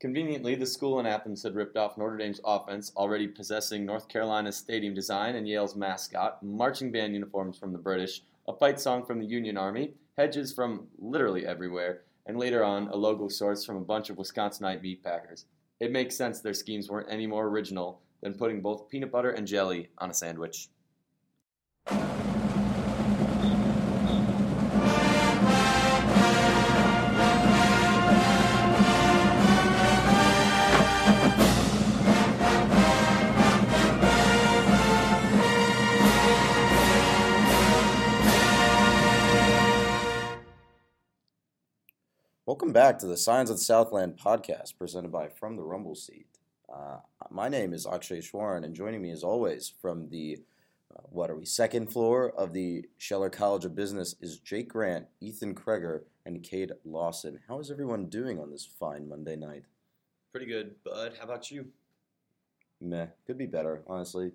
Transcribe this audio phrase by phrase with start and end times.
[0.00, 4.56] Conveniently, the school in Athens had ripped off Notre Dame's offense, already possessing North Carolina's
[4.56, 9.18] stadium design and Yale's mascot, marching band uniforms from the British, a fight song from
[9.18, 13.80] the Union Army, hedges from literally everywhere, and later on, a logo sourced from a
[13.80, 15.46] bunch of Wisconsinite meat packers.
[15.80, 19.48] It makes sense their schemes weren't any more original than putting both peanut butter and
[19.48, 20.68] jelly on a sandwich.
[42.58, 46.26] Welcome back to the Signs of the Southland podcast presented by From the Rumble Seat.
[46.68, 46.96] Uh,
[47.30, 50.40] my name is Akshay Ishwaran, and joining me as always from the,
[50.92, 55.06] uh, what are we, second floor of the Scheller College of Business is Jake Grant,
[55.20, 57.38] Ethan Kreger, and Cade Lawson.
[57.46, 59.62] How is everyone doing on this fine Monday night?
[60.32, 61.12] Pretty good, bud.
[61.16, 61.68] How about you?
[62.80, 64.32] Meh, could be better, honestly.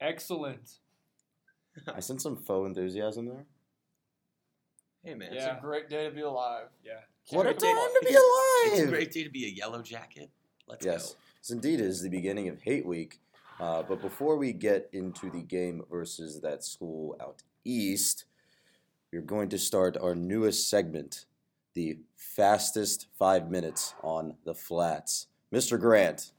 [0.00, 0.80] Excellent.
[1.94, 3.46] I sense some faux enthusiasm there.
[5.04, 5.32] Hey, man.
[5.32, 6.66] It's a great day to be alive.
[6.84, 7.02] Yeah.
[7.30, 8.72] What a time to be alive!
[8.72, 10.30] It's a great day to be a yellow jacket.
[10.66, 11.18] Let's Yes, go.
[11.40, 13.20] this indeed is the beginning of Hate Week.
[13.60, 18.24] Uh, but before we get into the game versus that school out east,
[19.12, 21.26] we're going to start our newest segment,
[21.74, 25.26] the fastest five minutes on the flats.
[25.52, 25.78] Mr.
[25.78, 26.32] Grant,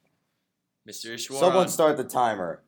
[0.88, 1.14] Mr.
[1.14, 1.40] Ishwaran.
[1.40, 2.62] someone start the timer.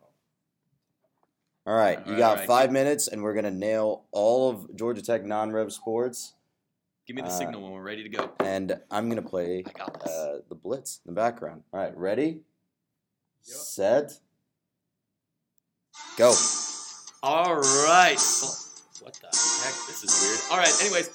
[1.65, 2.47] All right, you All got right.
[2.47, 6.33] five minutes, and we're gonna nail all of Georgia Tech non-rev sports.
[7.07, 8.31] Give me the uh, signal when we're ready to go.
[8.39, 10.11] And I'm gonna play I got this.
[10.11, 11.63] uh, the blitz in the background.
[11.73, 12.41] All right, ready,
[13.45, 13.57] Yep.
[13.57, 14.11] set,
[16.17, 16.33] go.
[17.23, 18.19] All right.
[19.01, 19.75] What the heck?
[19.87, 20.39] This is weird.
[20.51, 20.81] All right.
[20.81, 21.09] Anyways,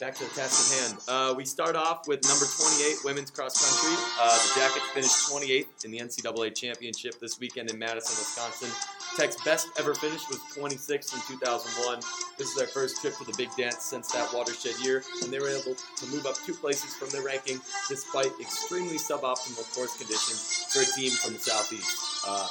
[0.00, 1.00] back to the task at hand.
[1.06, 3.96] Uh, we start off with number 28 women's cross country.
[4.18, 8.70] Uh, the Jackets finished 28th in the NCAA championship this weekend in Madison, Wisconsin.
[9.16, 12.00] Tech's best ever finish was 26th in 2001.
[12.38, 15.38] This is their first trip to the Big Dance since that watershed year, and they
[15.38, 20.66] were able to move up two places from their ranking despite extremely suboptimal course conditions
[20.72, 22.26] for a team from the Southeast.
[22.26, 22.46] Uh,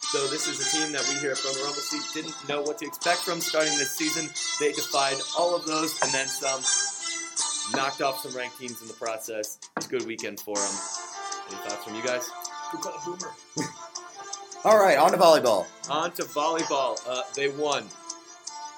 [0.00, 2.78] so this is a team that we here from the Rumble Seat didn't know what
[2.78, 4.28] to expect from starting this season.
[4.58, 6.62] They defied all of those and then some.
[7.76, 9.58] Knocked off some ranked teams in the process.
[9.76, 10.74] It's a good weekend for them.
[11.48, 12.28] Any thoughts from you guys?
[12.72, 13.68] Good call, Boomer.
[14.64, 15.66] All right, on to volleyball.
[15.88, 17.00] On to volleyball.
[17.08, 17.84] Uh, they won.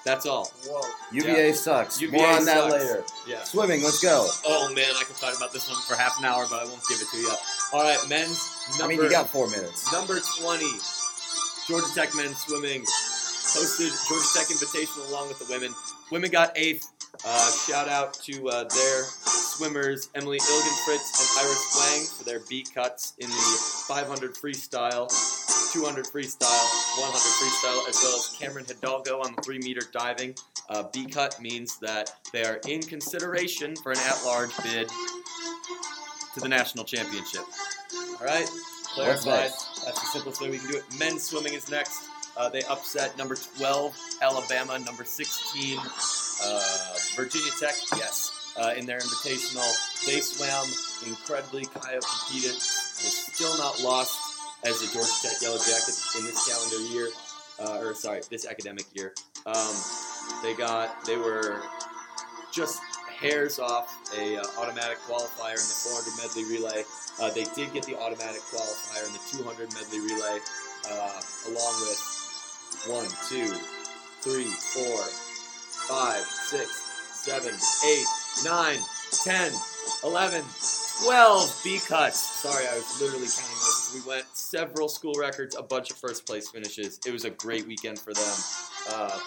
[0.05, 0.53] That's all.
[0.67, 0.83] Whoa.
[1.13, 2.01] UVA sucks.
[2.01, 3.05] UVA More on that later.
[3.27, 3.43] Yeah.
[3.45, 4.29] Swimming, let's go.
[4.47, 6.83] Oh man, I could talk about this one for half an hour, but I won't
[6.89, 7.33] give it to you.
[7.73, 8.95] All right, men's number.
[8.95, 9.93] I mean, you got four minutes.
[9.93, 10.67] Number 20,
[11.69, 15.75] Georgia Tech men's swimming hosted Georgia Tech Invitational along with the women.
[16.11, 16.89] Women got eighth.
[17.25, 22.65] Uh, shout out to uh, their swimmers, Emily Ilgenfritz and Iris Wang, for their B
[22.75, 25.09] cuts in the 500 freestyle,
[25.73, 26.69] 200 freestyle,
[27.01, 27.09] 100
[27.41, 30.35] freestyle, as well as Cameron Hidalgo on the 3 meter diving.
[30.69, 34.89] Uh, B cut means that they are in consideration for an at large bid
[36.35, 37.43] to the national championship.
[38.21, 38.47] All right?
[38.95, 39.51] Clarified.
[39.85, 40.85] That's the simplest way we can do it.
[40.99, 42.03] Men's swimming is next.
[42.37, 48.99] Uh, they upset number 12, Alabama, number 16, uh, Virginia Tech, yes, uh, in their
[48.99, 49.71] invitational.
[50.07, 50.67] They swam
[51.07, 51.65] incredibly.
[51.65, 54.22] Kaya competed, is still not lost
[54.65, 57.09] as the Georgia Tech Yellow Jackets in this calendar year,
[57.61, 59.15] uh, or sorry, this academic year.
[59.47, 59.75] Um,
[60.43, 61.63] they got, they were
[62.53, 62.81] just
[63.19, 66.85] hairs off a uh, automatic qualifier in the 400 medley relay.
[67.21, 70.39] Uh, they did get the automatic qualifier in the 200 medley relay,
[70.91, 72.01] uh, along with
[72.87, 73.47] one, two,
[74.23, 74.99] three, four,
[75.89, 76.71] five, six,
[77.15, 77.55] seven,
[77.87, 78.07] eight,
[78.45, 78.79] nine,
[79.25, 79.53] ten,
[80.05, 80.43] eleven,
[81.05, 82.19] twelve B cuts.
[82.19, 83.82] Sorry, I was literally counting those.
[83.95, 86.99] We went several school records, a bunch of first place finishes.
[87.07, 88.35] It was a great weekend for them.
[88.91, 89.19] Uh,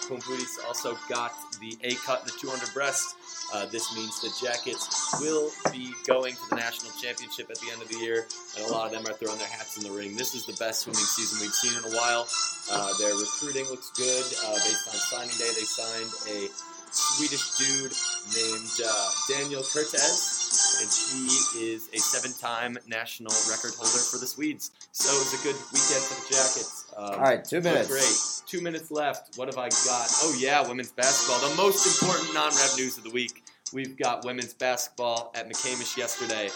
[0.66, 3.16] also got the A cut in the 200 breast.
[3.54, 7.80] Uh, this means the Jackets will be going to the national championship at the end
[7.80, 8.26] of the year,
[8.56, 10.16] and a lot of them are throwing their hats in the ring.
[10.16, 12.26] This is the best swimming season we've seen in a while.
[12.70, 14.26] Uh, their recruiting looks good.
[14.44, 16.50] Uh, based on signing day, they signed a
[16.90, 17.94] Swedish dude
[18.34, 20.35] named uh, Daniel Curtez,
[20.80, 24.70] and he is a seven-time national record holder for the Swedes.
[24.92, 26.92] So it was a good weekend for the Jackets.
[26.96, 27.88] Um, All right, two minutes.
[27.88, 28.48] Great.
[28.48, 29.36] Two minutes left.
[29.36, 30.08] What have I got?
[30.22, 31.48] Oh yeah, women's basketball.
[31.50, 33.42] The most important non-rev news of the week.
[33.72, 36.50] We've got women's basketball at McCamish yesterday.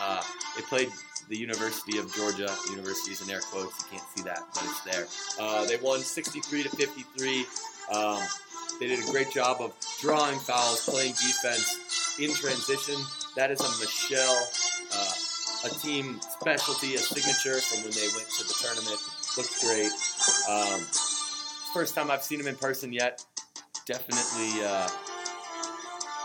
[0.00, 0.22] Uh,
[0.56, 0.88] they played
[1.28, 2.48] the University of Georgia.
[2.70, 3.84] University is in air quotes.
[3.84, 5.06] You can't see that, but it's there.
[5.38, 7.46] Uh, they won 63 to 53.
[7.92, 8.18] Um,
[8.80, 12.96] they did a great job of drawing fouls, playing defense in transition.
[13.36, 14.64] That is a MaChelle
[14.96, 15.12] uh,
[15.64, 19.00] a team specialty, a signature from when they went to the tournament.
[19.36, 19.90] Looks great.
[20.48, 20.80] Um,
[21.72, 23.24] first time I've seen them in person yet.
[23.86, 24.88] Definitely, uh,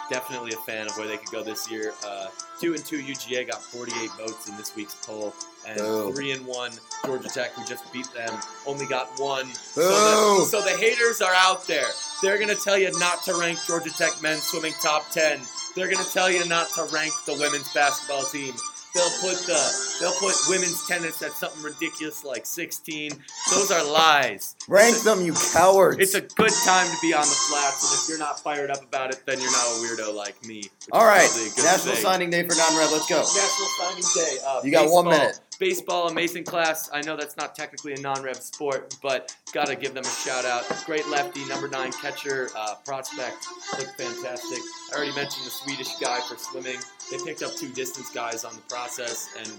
[0.09, 1.93] definitely a fan of where they could go this year.
[2.05, 2.27] Uh,
[2.59, 5.33] two and two UGA got 48 votes in this week's poll,
[5.67, 6.13] and Boo.
[6.13, 6.71] three and one
[7.05, 9.47] Georgia Tech, who just beat them, only got one.
[9.47, 11.87] So the, so the haters are out there.
[12.21, 15.39] They're gonna tell you not to rank Georgia Tech men's swimming top 10.
[15.75, 18.53] They're gonna tell you not to rank the women's basketball team.
[18.95, 23.11] They'll put the they'll put women's tennis at something ridiculous like 16.
[23.51, 24.55] Those are lies.
[24.67, 25.99] Rank them, you cowards.
[25.99, 28.83] It's a good time to be on the flats, and if you're not fired up
[28.83, 30.63] about it, then you're not a weirdo like me.
[30.91, 32.03] All right, a National thing.
[32.03, 32.91] Signing Day for non-rev.
[32.91, 33.17] Let's go.
[33.17, 34.37] National Signing Day.
[34.45, 35.39] Uh, You got one minute.
[35.59, 36.89] Baseball, amazing class.
[36.93, 40.63] I know that's not technically a non-rev sport, but gotta give them a shout out.
[40.85, 43.45] Great lefty, number nine catcher, uh, prospect,
[43.77, 44.59] looked fantastic.
[44.93, 46.79] I already mentioned the Swedish guy for swimming.
[47.11, 49.51] They picked up two distance guys on the process, and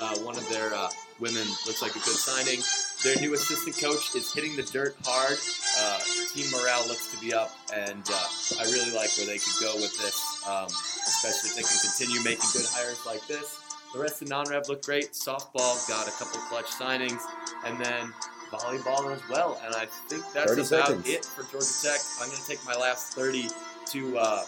[0.00, 0.88] uh, one of their uh,
[1.20, 2.58] women looks like a good signing.
[3.04, 5.38] Their new assistant coach is hitting the dirt hard.
[5.78, 6.00] Uh,
[6.34, 8.26] team morale looks to be up, and uh,
[8.58, 10.18] I really like where they could go with this,
[10.48, 13.60] um, especially if they can continue making good hires like this.
[13.94, 15.12] The rest of non-rev looked great.
[15.12, 17.20] Softball got a couple clutch signings,
[17.64, 18.12] and then
[18.50, 19.60] volleyball as well.
[19.64, 21.08] And I think that's about seconds.
[21.08, 22.00] it for Georgia Tech.
[22.20, 23.48] I'm going to take my last 30
[23.92, 24.42] to uh,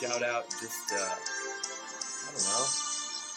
[0.00, 2.64] shout out just, uh, I don't know,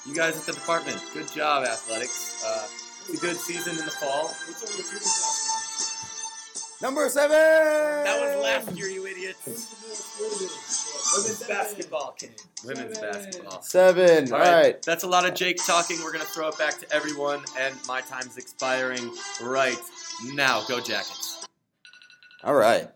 [0.05, 1.01] you guys at the department.
[1.13, 2.43] Good job, athletics.
[2.45, 2.67] Uh,
[3.09, 4.27] it's a good season in the fall.
[4.27, 6.79] What's our recruiting class?
[6.81, 7.37] Number seven.
[7.37, 9.47] That was last year, you idiots.
[11.15, 12.31] Women's basketball came.
[12.65, 13.61] Women's basketball.
[13.61, 14.31] Seven.
[14.31, 14.53] All All right.
[14.61, 14.81] right.
[14.81, 15.97] That's a lot of Jake talking.
[16.03, 19.11] We're going to throw it back to everyone, and my time's expiring
[19.41, 19.77] right
[20.33, 20.63] now.
[20.67, 21.45] Go Jackets.
[22.43, 22.89] All right.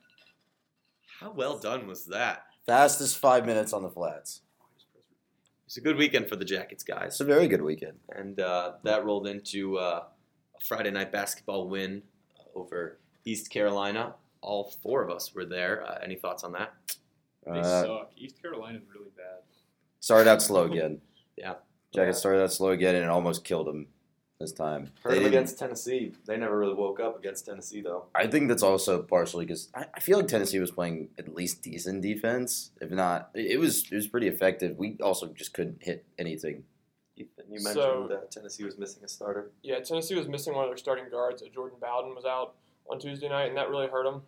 [1.20, 2.46] How well done was that?
[2.66, 4.42] Fastest five minutes on the flats.
[5.66, 7.08] It's a good weekend for the Jackets, guys.
[7.08, 7.98] It's a very good weekend.
[8.10, 10.04] And uh, that rolled into uh,
[10.56, 12.04] a Friday night basketball win
[12.56, 14.16] over East Carolina.
[14.42, 15.86] All four of us were there.
[15.86, 16.74] Uh, any thoughts on that?
[17.54, 18.12] They Uh, suck.
[18.18, 19.42] East Carolina's really bad.
[20.00, 21.02] started out slow again.
[21.38, 21.54] Yeah.
[21.94, 23.88] Jackets started out slow again, and it almost killed them
[24.40, 24.92] this time.
[25.04, 26.14] Heard They them against Tennessee.
[26.26, 28.06] They never really woke up against Tennessee, though.
[28.16, 31.62] I think that's also partially because I, I feel like Tennessee was playing at least
[31.62, 32.72] decent defense.
[32.82, 34.78] If not, it, it was it was pretty effective.
[34.80, 36.64] We also just couldn't hit anything.
[37.16, 39.52] Ethan, you So- mentioned that Tennessee was missing a starter.
[39.62, 41.44] Yeah, Tennessee was missing one of their starting guards.
[41.44, 42.56] Uh, Jordan Bowden was out
[42.90, 44.24] on Tuesday night, and that really hurt them.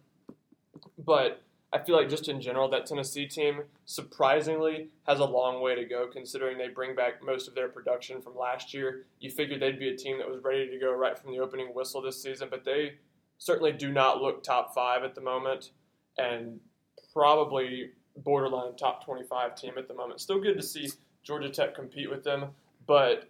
[0.98, 5.76] But I feel like just in general, that Tennessee team surprisingly has a long way
[5.76, 9.06] to go, considering they bring back most of their production from last year.
[9.20, 11.68] You figured they'd be a team that was ready to go right from the opening
[11.76, 12.96] whistle this season, but they
[13.38, 15.72] certainly do not look top five at the moment,
[16.18, 16.60] and
[17.14, 20.20] probably borderline top twenty-five team at the moment.
[20.20, 20.90] Still good to see
[21.24, 22.48] Georgia Tech compete with them,
[22.88, 23.30] but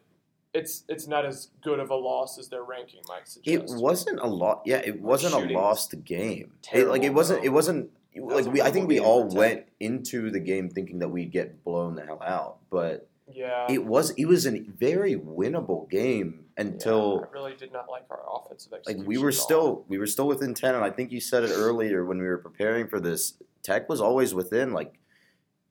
[0.53, 3.73] it's it's not as good of a loss as their ranking might suggest.
[3.73, 4.61] It wasn't a lot.
[4.65, 6.53] Yeah, it wasn't a lost game.
[6.73, 7.41] It, like it wasn't.
[7.41, 7.45] though.
[7.45, 7.91] It wasn't.
[8.15, 11.63] Was Like we, I think we all went into the game thinking that we'd get
[11.63, 14.11] blown the hell out, but yeah, it was.
[14.11, 18.97] It was a very winnable game until I really did not like our offensive like
[19.05, 22.03] we were still we were still within 10 and i think you said it earlier
[22.03, 24.99] when we were preparing for this tech was always within like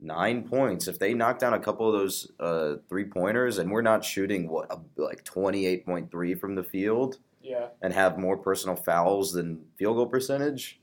[0.00, 0.88] nine points.
[0.88, 4.49] If they knock down a couple of those uh, three pointers and we're not shooting
[4.49, 9.97] what a, like 28.3 from the field yeah, and have more personal fouls than field
[9.97, 10.80] goal percentage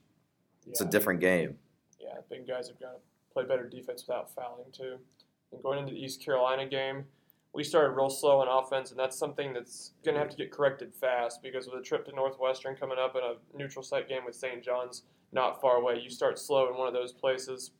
[0.67, 1.55] it's a different game
[1.99, 2.99] Yeah, I think guys have got to
[3.33, 4.97] play better defense without fouling too.
[5.51, 7.05] And going into the East Carolina game,
[7.53, 10.51] we started real slow on offense, and that's something that's going to have to get
[10.51, 14.25] corrected fast because with a trip to Northwestern coming up and a neutral site game
[14.25, 14.63] with St.
[14.63, 17.71] John's not far away, you start slow in one of those places,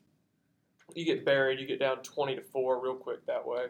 [0.94, 3.66] you get buried, you get down twenty to four real quick that way,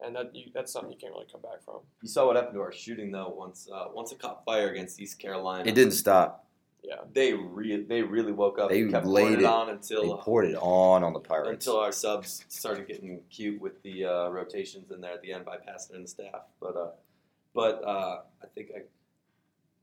[0.00, 1.80] and that you, that's something you can't really come back from.
[2.02, 3.32] You saw what happened to our shooting though.
[3.36, 6.47] Once uh, once it caught fire against East Carolina, it didn't stop
[6.82, 8.70] Yeah, They re- they really woke up.
[8.70, 9.46] They and kept laid pouring it it.
[9.46, 13.60] on until uh, poured it on on the pirates until our subs started getting cute
[13.60, 16.42] with the uh, rotations in there at the end by Pastner and the staff.
[16.60, 16.90] But uh,
[17.54, 18.80] but uh, I think I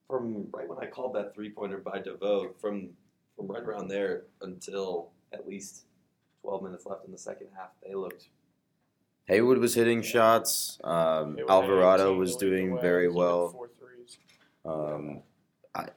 [0.07, 2.89] from right when I called that three pointer by DeVoe from
[3.35, 5.83] from right around there until at least
[6.41, 8.29] twelve minutes left in the second half, they looked
[9.25, 14.17] haywood was hitting shots um, alvarado was doing very well Four threes.
[14.63, 15.21] Um,
[15.75, 15.87] I,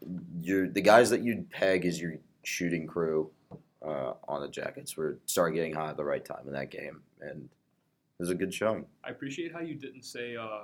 [0.40, 3.30] you're the guys that you'd peg as your shooting crew
[3.84, 7.02] uh, on the Jackets were started getting hot at the right time in that game,
[7.20, 8.86] and it was a good showing.
[9.04, 10.62] I appreciate how you didn't say uh,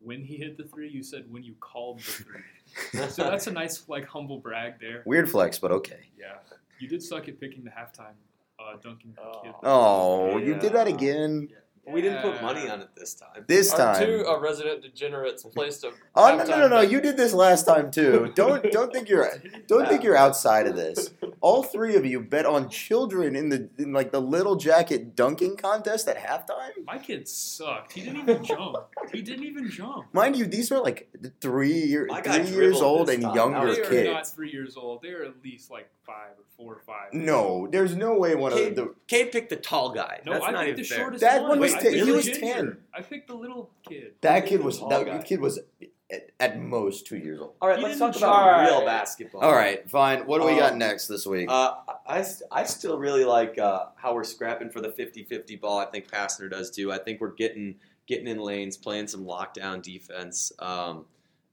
[0.00, 0.88] when he hit the three.
[0.88, 3.00] You said when you called the three.
[3.10, 5.02] so that's a nice, like, humble brag there.
[5.06, 6.10] Weird flex, but okay.
[6.18, 6.36] Yeah,
[6.78, 8.14] you did suck at picking the halftime
[8.60, 9.40] uh, Duncan Oh.
[9.42, 9.52] kid.
[9.64, 11.48] Oh, you did that again.
[11.92, 13.44] We didn't put money on it this time.
[13.46, 14.06] This Our time.
[14.06, 15.92] two uh, resident degenerates placed a.
[16.14, 16.80] Oh no no no no!
[16.80, 18.32] You did this last time too.
[18.34, 19.30] Don't don't think you're
[19.66, 21.10] don't think you're outside of this.
[21.40, 25.56] All three of you bet on children in the in like the little jacket dunking
[25.56, 26.84] contest at halftime.
[26.84, 27.92] My kid sucked.
[27.92, 28.76] He didn't even jump.
[29.12, 30.06] He didn't even jump.
[30.12, 31.08] Mind you, these are like
[31.40, 33.34] three year, three years old and time.
[33.34, 34.10] younger They are kids.
[34.10, 35.02] not three years old.
[35.02, 37.12] They are at least like five or four or five.
[37.12, 38.94] No, there's no way one of Cade, the.
[39.06, 40.20] Cade picked the tall guy.
[40.26, 40.98] No, That's I not picked even the fair.
[40.98, 41.50] shortest That one.
[41.50, 42.40] one was I ten- picked he the was ginger.
[42.40, 42.76] 10.
[42.94, 44.14] I picked the little kid.
[44.22, 45.18] That Cade kid was tall that guy.
[45.22, 45.60] kid was
[46.10, 47.52] at, at most two years old.
[47.60, 48.66] All right, He let's didn't talk about try.
[48.66, 49.42] real basketball.
[49.42, 50.20] All right, fine.
[50.26, 51.48] What do we got Um, next this week?
[51.50, 51.74] Uh,
[52.06, 55.78] I, I still really like uh, how we're scrapping for the 50-50 ball.
[55.78, 56.90] I think Pastner does too.
[56.90, 57.74] I think we're getting
[58.06, 60.50] getting in lanes, playing some lockdown defense.
[60.60, 61.04] Um,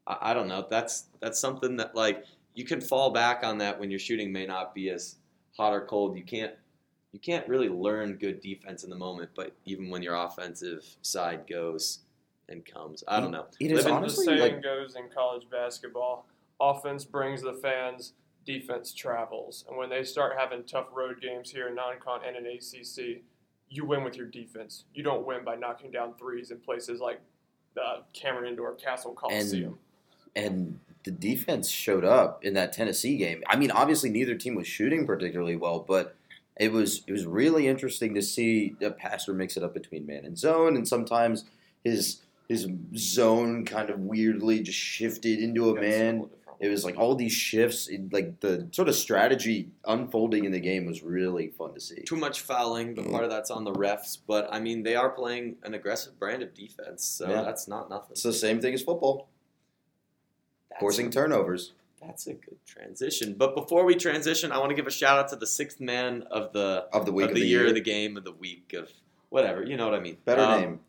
[0.08, 0.66] I, I don't know.
[0.70, 2.24] That's that's something that like
[2.56, 5.18] you can fall back on that when your shooting may not be as
[5.56, 6.18] hot or cold.
[6.18, 6.54] You can't
[7.12, 11.48] you can't really learn good defense in the moment, but even when your offensive side
[11.50, 12.00] goes
[12.50, 13.46] and comes, I don't know.
[13.60, 16.28] it is living- honestly the saying like goes in college basketball:
[16.60, 18.14] offense brings the fans,
[18.46, 19.66] defense travels.
[19.68, 23.24] And when they start having tough road games here in non-con and in ACC,
[23.70, 24.86] you win with your defense.
[24.94, 27.22] You don't win by knocking down threes in places like
[27.76, 29.78] the Cameron Indoor Cassell Coliseum.
[30.36, 33.44] and the defense showed up in that Tennessee game.
[33.48, 36.16] I mean, obviously neither team was shooting particularly well, but
[36.58, 40.26] it was it was really interesting to see the Pastner mix it up between man
[40.26, 41.46] and zone, and sometimes
[41.84, 46.30] his his zone kind of weirdly just shifted into a man.
[46.60, 50.86] It was like all these shifts, like the sort of strategy unfolding in the game
[50.86, 52.02] was really fun to see.
[52.04, 54.18] too much fouling, but part of that's on the refs.
[54.26, 57.42] But I mean, they are playing an aggressive brand of defense, so Yeah.
[57.42, 58.12] that's not nothing.
[58.12, 59.28] It's the same thing as football,
[60.80, 61.74] forcing turnovers.
[62.02, 63.34] That's a good transition.
[63.38, 66.24] But before we transition, I want to give a shout out to the sixth man
[66.30, 67.70] of the Of the week of of the, the year, year.
[67.70, 68.92] of the game, of the week, of
[69.30, 69.64] whatever.
[69.64, 70.18] You know what I mean?
[70.24, 70.80] Better Um, name,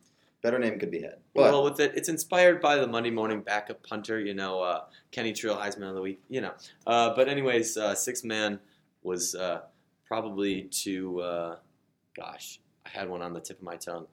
[0.42, 1.16] better name could be had.
[1.34, 4.84] But Well, with it, it's inspired by the Monday morning backup punter, you know, uh,
[5.10, 6.52] Kenny Trill, Heisman of the week, you know.
[6.86, 8.60] Uh, but anyways, uh, six man
[9.02, 9.62] was uh,
[10.06, 11.56] probably to, uh,
[12.14, 14.06] gosh, I had one on the tip of my tongue.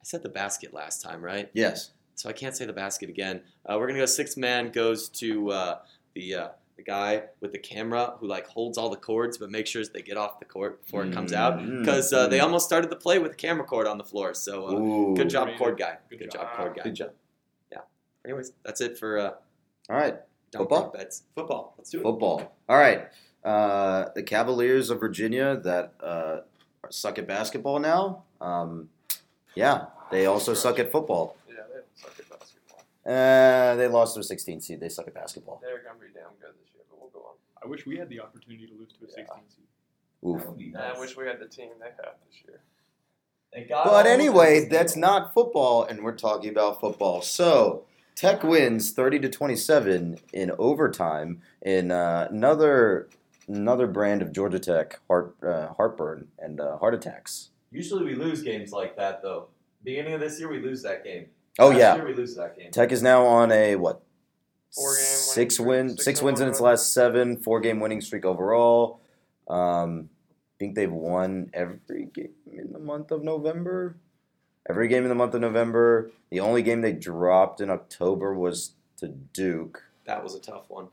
[0.00, 1.50] I said the basket last time, right?
[1.54, 1.90] yes,
[2.20, 3.40] So I can't say the basket again.
[3.64, 5.78] Uh, we're gonna go six man goes to uh,
[6.14, 9.70] the uh, the guy with the camera who like holds all the cords but makes
[9.70, 12.42] sure they get off the court before it comes out Mm, because uh, they mm.
[12.42, 14.34] almost started the play with a camera cord on the floor.
[14.34, 15.58] So uh, good job, Great.
[15.58, 15.96] cord guy.
[16.10, 16.42] Good Good, job.
[16.42, 16.56] job.
[16.56, 16.82] cord guy.
[16.82, 17.10] Good job.
[17.72, 17.78] Yeah.
[18.26, 19.30] Anyways, that's it for uh,
[19.88, 20.16] All right,
[20.52, 20.90] dump Football?
[20.90, 21.22] Bets.
[21.34, 21.74] Football.
[21.78, 22.02] Let's do it.
[22.02, 22.54] football.
[22.68, 23.08] All right,
[23.44, 26.40] uh, the Cavaliers of Virginia that uh,
[26.90, 28.24] suck at basketball now.
[28.42, 28.90] Um,
[29.54, 31.36] yeah, they also suck at football.
[31.48, 32.82] Yeah, they suck at basketball.
[33.06, 34.80] Uh, they lost their 16 seed.
[34.80, 35.60] They suck at basketball.
[35.62, 37.34] They're gonna be damn good this year, but we'll go on.
[37.62, 39.64] I wish we had the opportunity to lose to a 16 seed.
[40.26, 40.46] Oof.
[40.58, 42.60] And I wish we had the team they have this year.
[43.52, 47.22] Thank God all But anyway, that's not football, and we're talking about football.
[47.22, 53.08] So Tech wins 30 to 27 in overtime in uh, another
[53.48, 57.48] another brand of Georgia Tech heart uh, heartburn and uh, heart attacks.
[57.70, 59.48] Usually we lose games like that though.
[59.82, 61.26] Beginning of this year, we lose that game.
[61.60, 62.70] Oh Last yeah, we lose that game.
[62.70, 64.00] Tech is now on a what?
[64.74, 68.24] Four game six win, six six wins in its last seven, four game winning streak
[68.24, 69.02] overall.
[69.46, 73.98] Um, I think they've won every game in the month of November.
[74.68, 76.10] Every game in the month of November.
[76.30, 79.82] The only game they dropped in October was to Duke.
[80.06, 80.88] That was a tough one.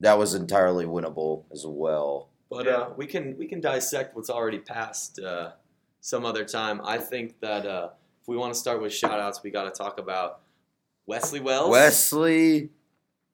[0.00, 2.28] That was entirely winnable as well.
[2.50, 5.52] But uh, we can we can dissect what's already passed uh,
[6.00, 6.82] some other time.
[6.84, 9.70] I think that uh, if we want to start with shout outs, we got to
[9.70, 10.40] talk about
[11.06, 11.70] Wesley Wells.
[11.70, 12.70] Wesley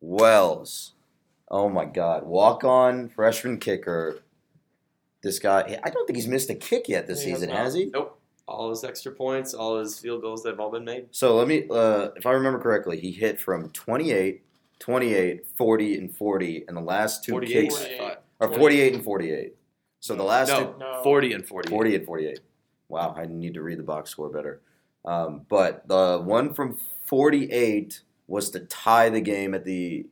[0.00, 0.92] Wells.
[1.50, 2.24] Oh my God.
[2.24, 4.20] Walk on freshman kicker.
[5.22, 7.58] This guy, I don't think he's missed a kick yet this He season, not.
[7.58, 7.86] has he?
[7.86, 8.18] Nope.
[8.46, 11.08] All his extra points, all his field goals that have all been made.
[11.10, 14.44] So let me, uh, if I remember correctly, he hit from 28,
[14.78, 17.84] 28, 40, and 40 in the last two 48, kicks.
[17.84, 18.22] I thought.
[18.38, 19.54] Or 48 and 48.
[19.98, 21.00] So the last No, two, No.
[21.02, 21.70] 40 and 40.
[21.70, 22.40] 40 and 48.
[22.88, 24.60] Wow, I need to read the box score better.
[25.06, 30.06] Um, but the one from 48 was to tie the game at the.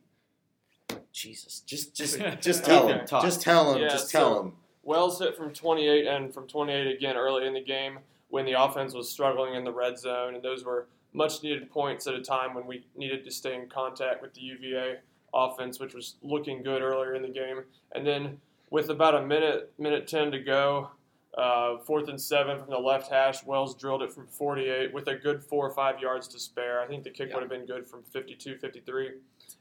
[1.12, 4.52] Jesus, just just just tell him, just tell him, Yeah, just tell so- him.
[4.82, 8.92] Wells hit from 28 and from 28 again early in the game when the offense
[8.92, 12.52] was struggling in the red zone, and those were much needed points at a time
[12.52, 14.96] when we needed to stay in contact with the UVA
[15.32, 17.62] offense, which was looking good earlier in the game.
[17.92, 18.38] And then
[18.70, 20.90] with about a minute, minute 10 to go,
[21.36, 25.14] uh, fourth and seven from the left hash, Wells drilled it from 48 with a
[25.16, 26.80] good four or five yards to spare.
[26.80, 27.34] I think the kick Yeah.
[27.36, 29.12] would have been good from 52, 53.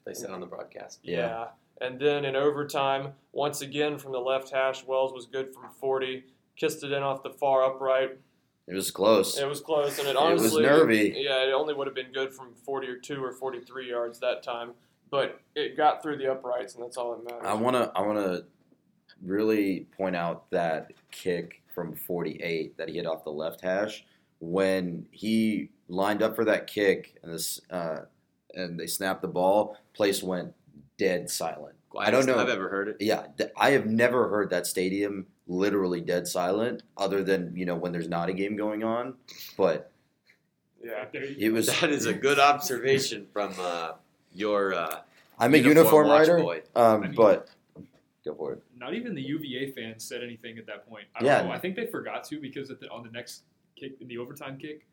[0.05, 0.99] They said on the broadcast.
[1.03, 1.47] Yeah.
[1.81, 6.23] And then in overtime, once again from the left hash, Wells was good from 40.
[6.55, 8.17] Kissed it in off the far upright.
[8.67, 9.37] It was close.
[9.37, 11.13] It was close, and it It was nervy.
[11.17, 14.19] Yeah, it only would have been good from forty or two or forty three yards
[14.19, 14.73] that time,
[15.09, 17.45] but it got through the uprights, and that's all that matters.
[17.45, 18.43] I wanna I wanna
[19.21, 24.03] really point out that kick from 48 that he hit off the left hash
[24.39, 28.01] when he lined up for that kick and this uh,
[28.55, 29.77] and they snapped the ball.
[29.93, 30.53] Place went
[30.97, 31.75] dead silent.
[31.97, 32.39] I don't Quietest know.
[32.39, 32.97] I've ever heard it.
[32.99, 37.75] Yeah, th- I have never heard that stadium literally dead silent, other than you know
[37.75, 39.13] when there's not a game going on.
[39.57, 39.91] But
[40.83, 41.67] yeah, it was.
[41.81, 43.91] That is a good observation from uh,
[44.33, 45.01] your uh,
[45.37, 46.61] I'm a uniform watch writer, boy.
[46.75, 47.49] um, I mean- but
[48.25, 48.63] go for it.
[48.77, 51.05] Not even the UVA fans said anything at that point.
[51.15, 51.41] I don't Yeah.
[51.43, 51.51] know.
[51.51, 53.43] I think they forgot to because at the, on the next
[53.75, 54.87] kick, in the overtime kick,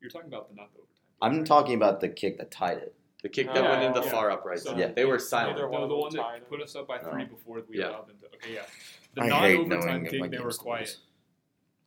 [0.00, 0.94] you're talking about the not the overtime.
[0.94, 1.46] kick, I'm right?
[1.46, 2.94] talking about the kick that tied it.
[3.22, 4.10] The kick that Oh, went into yeah.
[4.12, 4.60] far upright.
[4.60, 4.92] So- Yeah.
[4.92, 5.56] They were No, silent.
[5.56, 6.48] Neither one the, of the them one that tied.
[6.48, 7.26] put us up by three Oh.
[7.26, 7.90] before we Yeah.
[7.90, 8.26] allowed them to.
[8.36, 8.66] Okay, yeah.
[9.14, 10.80] The non-overtime kick, they were quiet.
[10.80, 10.98] lose.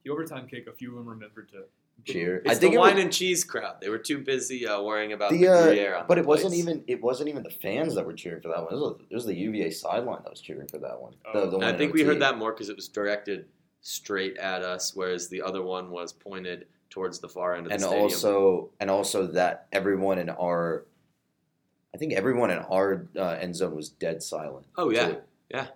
[0.03, 1.65] The overtime kick, a few of them remembered to
[2.05, 2.37] Cheer.
[2.37, 3.81] It's I think the it was- wine and cheese crowd.
[3.81, 6.83] They were too busy uh, worrying about the, The, uh, but the it wasn't even
[6.87, 8.73] it wasn't even the fans that were cheering for that one.
[8.73, 11.13] It was, it was the UVA sideline that was cheering for that one.
[11.33, 11.49] Oh.
[11.49, 13.45] the one I think we heard that more because it was directed
[13.81, 17.73] straight at us, whereas the other one was pointed towards the far end of the
[17.75, 18.01] and stadium.
[18.03, 20.85] also and also that everyone in our,
[21.93, 24.65] I think everyone in our uh, end zone was dead silent.
[24.77, 25.17] oh yeah, too.
[25.49, 25.67] yeah.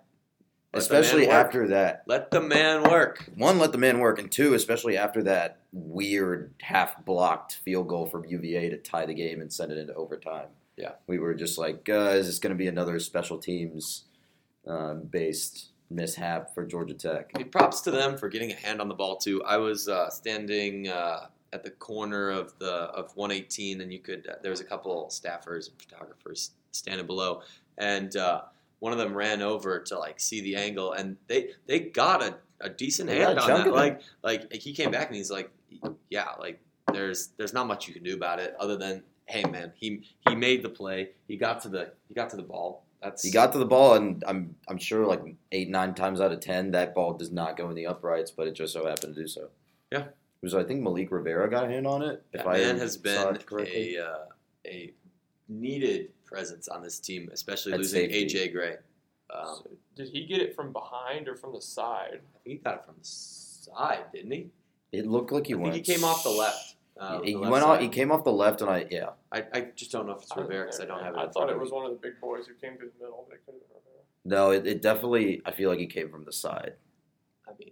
[0.73, 2.03] Let especially after that.
[2.07, 3.29] Let the man work.
[3.35, 8.07] One, let the man work, and two, especially after that weird half blocked field goal
[8.07, 10.47] from UVA to tie the game and send it into overtime.
[10.75, 10.93] Yeah.
[11.05, 14.05] we were just like, uh, is this going to be another special teams
[14.67, 17.29] um, based mishap for Georgia Tech?
[17.37, 19.43] Hey, props to them for getting a hand on the ball too.
[19.43, 24.27] I was uh, standing uh, at the corner of the of 118, and you could
[24.41, 27.43] there was a couple staffers and photographers standing below,
[27.77, 28.41] and uh,
[28.83, 32.35] one of them ran over to like see the angle, and they they got a,
[32.59, 33.71] a decent They hand on that.
[33.71, 35.49] Like like he came back and he's like,
[36.09, 36.59] yeah, like
[36.91, 40.35] there's there's not much you can do about it other than hey man, he he
[40.35, 42.83] made the play, he got to the he got to the ball.
[43.01, 45.21] That's He got to the ball, and I'm I'm sure like
[45.53, 48.47] eight nine times out of ten that ball does not go in the uprights, but
[48.47, 49.47] it just so happened to do so.
[49.93, 50.01] Yeah.
[50.01, 52.21] it was I think Malik Rivera got a hand on it.
[52.33, 54.25] That if I man has been a uh,
[54.67, 54.93] a
[55.47, 58.49] needed presence on this team, especially At losing safety.
[58.49, 58.75] AJ Gray.
[59.29, 62.21] Um, So did he get it from behind or from the side?
[62.35, 64.49] I think he got it from the side, didn't he?
[64.91, 65.73] It looked like he I went.
[65.73, 66.75] think he came off the left.
[66.99, 67.79] Uh, he the he left went off.
[67.79, 69.09] He came off the left, and I yeah.
[69.31, 71.19] I, I just don't know if it's Rivera because I don't have it.
[71.19, 73.35] I thought it was one of the big boys who came through the middle, but
[73.35, 74.03] it could have been Rivera.
[74.25, 75.41] No, it, it definitely.
[75.45, 76.73] I feel like he came from the side.
[77.47, 77.71] I mean,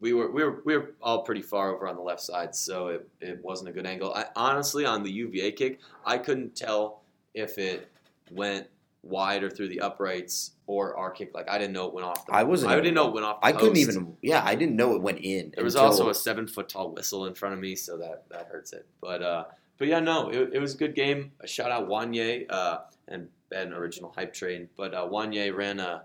[0.00, 2.88] we were we were we were all pretty far over on the left side, so
[2.88, 4.12] it, it wasn't a good angle.
[4.14, 7.02] I honestly on the UVA kick, I couldn't tell
[7.34, 7.88] if it
[8.30, 8.68] went
[9.02, 11.32] wide or through the uprights or our kick.
[11.34, 12.26] Like I didn't know it went off.
[12.26, 13.40] The, I wasn't I didn't know it went off.
[13.40, 14.16] The I couldn't even.
[14.22, 15.52] Yeah, I didn't know it went in.
[15.54, 18.48] There was also a seven foot tall whistle in front of me, so that that
[18.50, 18.86] hurts it.
[19.00, 19.44] But uh,
[19.78, 21.32] but yeah, no, it, it was a good game.
[21.40, 24.68] A shout out Juanyeh uh, and Ben, original hype train.
[24.76, 26.00] But uh, Juanyeh ran uh,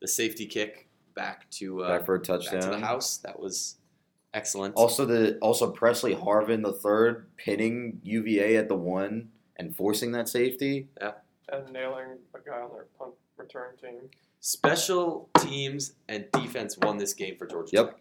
[0.00, 2.62] the safety kick back to uh, back for a touchdown.
[2.62, 3.18] to the house.
[3.18, 3.76] That was
[4.32, 4.74] excellent.
[4.76, 10.28] Also, the also Presley Harvin the third pinning UVA at the one and forcing that
[10.28, 10.88] safety.
[11.52, 14.10] And nailing a guy on their punt return team.
[14.40, 17.70] Special teams and defense won this game for Georgia.
[17.72, 17.86] Yep.
[17.90, 18.00] Tech.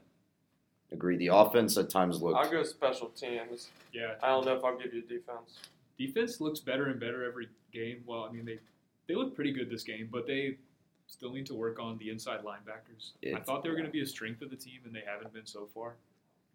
[0.91, 1.17] Agree.
[1.17, 2.37] The offense at times looked.
[2.37, 3.69] I'll go special teams.
[3.93, 5.59] Yeah, I don't know if I'll give you defense.
[5.97, 8.03] defense looks better and better every game.
[8.05, 8.59] Well, I mean they
[9.07, 10.57] they look pretty good this game, but they
[11.07, 13.11] still need to work on the inside linebackers.
[13.35, 15.33] I thought they were going to be a strength of the team, and they haven't
[15.33, 15.95] been so far,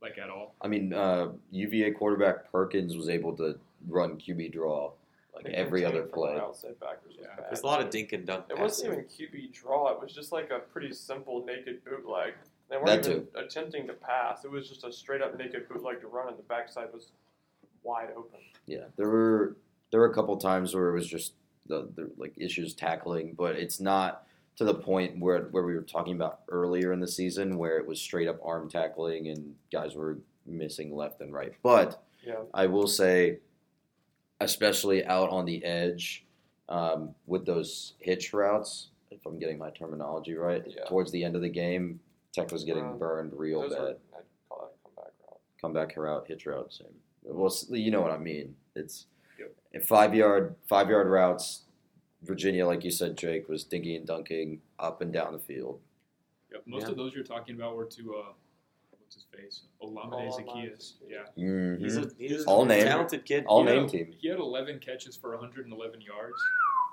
[0.03, 0.55] like at all.
[0.61, 4.92] I mean, uh, UVA quarterback Perkins was able to run QB draw
[5.34, 6.36] like every other play.
[6.38, 7.26] outside backers Yeah.
[7.36, 7.46] bad.
[7.50, 8.46] There's a lot of dink and dunk.
[8.50, 8.84] It passes.
[8.84, 9.92] wasn't even QB draw.
[9.92, 12.34] It was just like a pretty simple naked bootleg.
[12.68, 14.44] They weren't That even attempting to pass.
[14.44, 17.10] It was just a straight up naked bootleg to run, and the backside was
[17.82, 18.38] wide open.
[18.66, 19.56] Yeah, there were
[19.90, 21.32] there were a couple times where it was just
[21.66, 25.82] the, the like issues tackling, but it's not to the point where where we were
[25.82, 29.94] talking about earlier in the season where it was straight up arm tackling and guys
[29.96, 31.54] were missing left and right.
[31.62, 32.42] But Yeah.
[32.54, 33.38] I will say,
[34.40, 36.24] especially out on the edge
[36.68, 40.85] um, with those hitch routes, if I'm getting my terminology right, Yeah.
[40.85, 42.00] towards the end of the game,
[42.33, 43.81] Tech was getting Um, burned real Those bad.
[43.83, 45.40] were, I'd call that a comeback route.
[45.61, 46.94] comeback route, hitch route, same.
[47.24, 48.57] Well, you know what I mean.
[48.76, 49.07] It's
[49.38, 49.85] Yep.
[49.85, 51.64] five yard five yard routes.
[52.22, 55.81] Virginia, like you said, Jake was dinking and dunking up and down the field.
[56.53, 56.90] Yep, most Yeah.
[56.90, 58.33] of those you're talking about were to uh,
[59.10, 60.44] what's his face, Olamide Olamide Zacchaeus.
[60.54, 60.94] Zacchaeus.
[61.08, 61.82] Yeah, Mm-hmm.
[61.84, 62.84] He's a, he's All a name.
[62.84, 63.44] talented kid.
[63.46, 64.14] All He had name a- team.
[64.18, 66.36] He had 11 catches for 111 yards,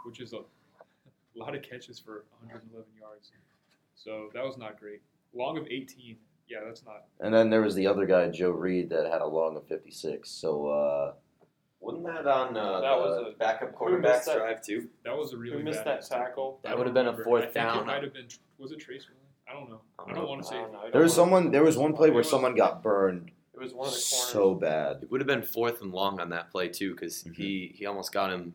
[0.06, 3.32] which is a, a lot of catches for 111 yards.
[3.96, 5.02] So that was not great.
[5.36, 6.16] Long of 18
[6.48, 7.04] Yeah, that's not.
[7.20, 10.30] And then there was the other guy, Joe Reed, that had a long of 56.
[10.30, 11.14] So uh,
[11.80, 14.38] Wasn't that on uh, That the was a- backup who quarterback's missed that?
[14.38, 14.88] drive too?
[15.06, 16.60] That was a really Who missed bad that tackle?
[16.64, 17.80] That would have been a fourth I think down.
[17.84, 18.28] It might have been.
[18.58, 19.24] Was it Trace Williams?
[19.50, 19.82] I don't know.
[20.08, 20.56] I don't want to say.
[20.58, 20.80] I don't know.
[20.80, 21.52] I don't there was someone.
[21.52, 24.06] There was one play where was- someone got burned It was one of the corners.
[24.06, 25.00] so bad.
[25.04, 27.36] It would have been fourth and long on that play too, because Mhm.
[27.36, 28.54] he he almost got him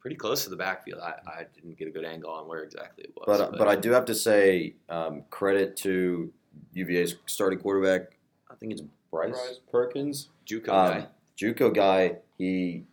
[0.00, 1.00] pretty close to the backfield.
[1.00, 3.24] I, I didn't get a good angle on where exactly it was.
[3.26, 6.32] But uh, but I do have to say um, credit to
[6.74, 8.16] UVA's starting quarterback.
[8.50, 9.60] I think it's Bryce, Bryce.
[9.70, 11.06] Perkins, JUCO um, guy.
[11.36, 12.16] JUCO guy.
[12.38, 12.84] He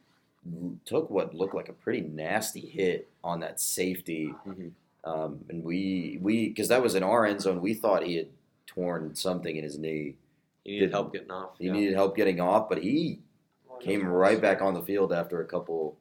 [0.85, 4.71] took what looked like a pretty nasty hit on that safety, Mhm.
[5.03, 7.61] Um, and we we because that was in our end zone.
[7.61, 8.27] We thought he had
[8.67, 10.15] torn something in his knee.
[10.63, 11.57] He needed did- help getting off.
[11.59, 11.73] He yeah.
[11.73, 13.19] needed help getting off, but he
[13.67, 15.97] One came right back on the field after a couple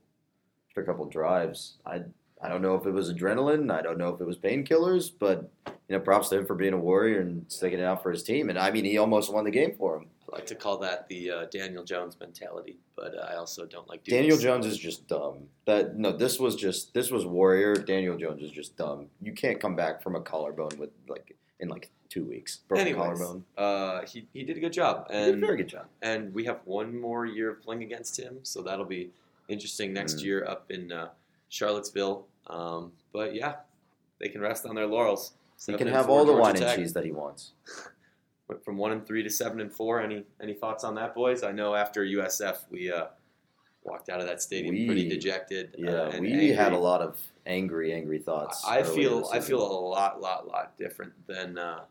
[0.71, 1.79] after a couple drives.
[1.85, 2.03] I
[2.41, 3.71] I don't know if it was adrenaline.
[3.73, 6.73] I don't know if it was painkillers, but you know, props to him for being
[6.73, 8.51] a warrior and sticking it out for his team.
[8.51, 10.07] And I mean, he almost won the game for him.
[10.33, 13.87] I like to call that the uh, Daniel Jones mentality, but uh, I also don't
[13.88, 14.03] like.
[14.05, 14.42] Daniel dudes.
[14.42, 15.40] Jones is just dumb.
[15.66, 17.75] That no, this was just this was warrior.
[17.75, 19.09] Daniel Jones is just dumb.
[19.21, 22.61] You can't come back from a collarbone with like in like two weeks.
[22.68, 23.45] Broken Anyways, collarbone.
[23.59, 25.87] uh, he, he did a good job, He did a and very good job.
[26.03, 29.11] and we have one more year of playing against him, so that'll be
[29.49, 30.25] interesting next Mm.
[30.25, 31.09] year up in uh,
[31.51, 32.27] Charlottesville.
[32.49, 33.57] Um, but yeah,
[34.18, 35.33] they can rest on their laurels.
[35.66, 37.53] He can have all the wine and cheese that he wants.
[38.53, 40.01] Went from one and three to seven and four.
[40.03, 41.43] Any any thoughts on that, boys?
[41.43, 43.07] I know after USF we uh,
[43.83, 45.75] walked out of that stadium We- pretty dejected.
[45.79, 46.53] uh, Yeah, and we angry.
[46.53, 48.62] had a lot of angry, angry thoughts.
[48.67, 51.85] I earlier feel I feel a lot, lot, lot different than uh,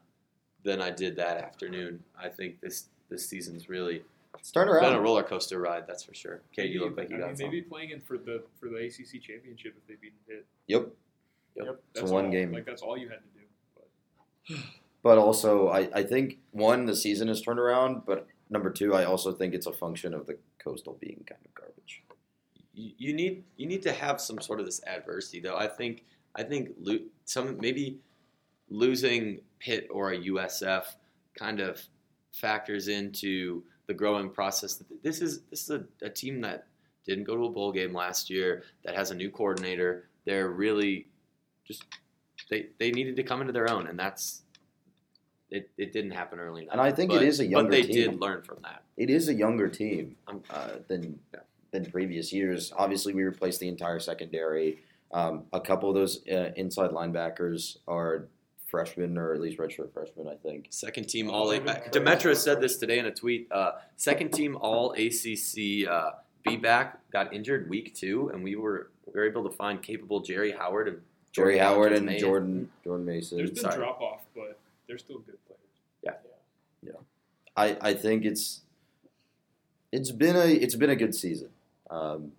[0.64, 2.04] than I did that afternoon.
[2.16, 4.04] I think this this season's really
[4.38, 5.88] It's turned been a roller coaster ride.
[5.88, 6.42] That's for sure.
[6.56, 7.52] Cade, you Maybe- look like you I got mean, something.
[7.52, 10.46] maybe playing in for the for the ACC championship if they beat Pitt.
[10.68, 10.90] Yep.
[11.56, 11.68] Yep.
[11.68, 12.52] It's That's one all, game.
[12.52, 14.62] Like that's all you had to do.
[15.04, 18.04] But also, I, I think one, the season has turned around.
[18.06, 21.54] But number two, I also think it's a function of the coastal being kind of
[21.56, 22.04] garbage.
[22.74, 25.58] you, need you need to have some sort of this adversity though.
[25.58, 26.04] I think
[26.36, 28.00] I think lo- some maybe
[28.70, 30.86] losing Pitt or a USF
[31.38, 31.82] kind of
[32.32, 34.84] factors into the growing process.
[35.04, 36.68] This is this is a, a team that
[37.06, 40.10] didn't go to a bowl game last year that has a new coordinator.
[40.26, 41.08] They're really
[41.68, 41.84] just
[42.50, 44.44] they they needed to come into their own, and that's
[45.52, 45.70] it.
[45.78, 46.74] It didn't happen early enough.
[46.74, 47.82] And I think it but, is a younger team.
[47.82, 48.12] but they team.
[48.12, 48.84] did learn from that.
[48.98, 51.42] It is a younger team Um, uh, than Yeah.
[51.72, 52.74] than previous years.
[52.76, 54.80] Obviously, we replaced the entire secondary.
[55.12, 58.28] Um, a couple of those uh, inside linebackers are
[58.68, 60.68] freshmen, or at least redshirt freshmen, I think.
[60.70, 61.48] Second team all.
[61.50, 63.52] they've Uh, Demetra said this today in a tweet.
[63.52, 66.12] Uh, second team all ACC uh,
[66.44, 70.22] B back got injured week two, and we were we were able to find capable
[70.22, 71.02] Jerry Howard and
[71.34, 72.20] Jerry Jordan Howard Jones and Mason.
[72.28, 73.38] Jordan Jordan Mason.
[73.38, 73.76] there's been sorry.
[73.76, 74.58] drop off, but
[74.92, 75.62] they're still good players.
[76.04, 76.12] Yeah.
[76.84, 77.00] yeah, yeah.
[77.56, 78.60] I, I think it's
[79.94, 81.50] it's been a it's been a good season.
[81.90, 82.34] Um,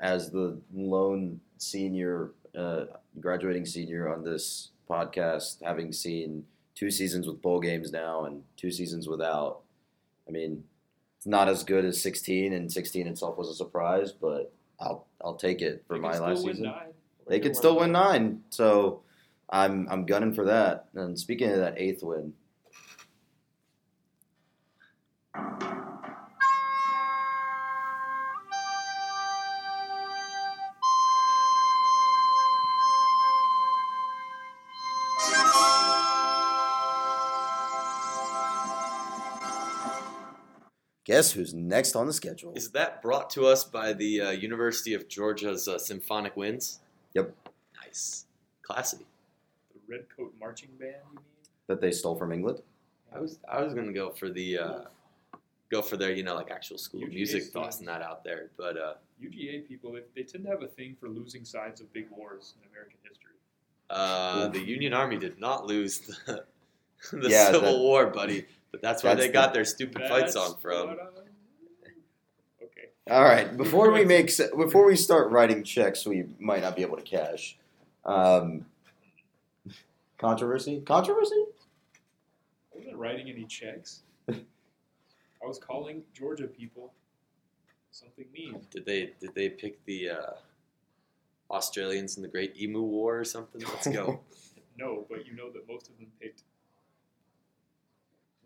[0.00, 2.84] as the lone senior, uh,
[3.20, 8.70] graduating senior on this podcast, having seen two seasons with bowl games now and two
[8.70, 9.60] seasons without,
[10.26, 10.64] I mean,
[11.18, 15.36] it's not as good as 16, and 16 itself was a surprise, but I'll I'll
[15.36, 16.72] take it for They my last season.
[17.28, 19.02] They could still win nine, so
[19.48, 20.88] I'm I'm gunning for that.
[20.94, 22.32] And speaking of that eighth win,
[41.04, 42.52] guess who's next on the schedule?
[42.56, 46.80] Is that brought to us by the uh, University of Georgia's uh, Symphonic Winds?
[47.14, 47.32] Yep.
[47.80, 48.26] Nice,
[48.62, 49.06] classy.
[49.86, 51.24] The Red Coat Marching Band, you mean?
[51.68, 52.60] that they stole from England?
[53.14, 54.80] I was I was gonna go for the uh,
[55.70, 57.64] go for their you know like actual school UGA music, style.
[57.64, 58.76] tossing that out there, but.
[58.76, 62.06] Uh, UGA people, they, they tend to have a thing for losing sides of big
[62.10, 63.30] wars in American history.
[63.88, 66.44] Uh, the Union Army did not lose the,
[67.12, 68.44] the Yeah, Civil that- War, buddy.
[68.72, 70.88] But that's where That's they got the- their stupid fight song from.
[70.88, 70.98] what
[72.62, 72.88] Okay.
[73.10, 73.56] All right.
[73.56, 77.56] Before we make before we start writing checks, we might not be able to cash.
[78.04, 78.66] Um,
[80.18, 80.80] controversy?
[80.80, 81.44] Controversy?
[82.74, 84.02] I wasn't writing any checks.
[84.30, 84.34] I
[85.46, 86.92] was calling Georgia people
[87.90, 88.60] something mean.
[88.70, 90.30] Did they did they pick the uh,
[91.50, 93.62] Australians in the Great Emu War or something?
[93.62, 94.20] Let's go.
[94.78, 96.42] No, but you know that most of them picked.